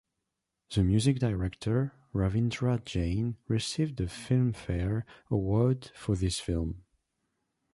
The 0.73 0.81
music 0.83 1.19
director 1.19 1.93
Ravindra 2.11 2.83
Jain 2.83 3.37
received 3.47 4.01
a 4.01 4.07
Filmfare 4.07 5.03
Award 5.29 5.91
for 5.93 6.15
this 6.15 6.39
film. 6.39 6.83